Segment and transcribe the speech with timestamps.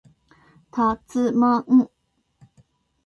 [0.71, 1.87] たつまん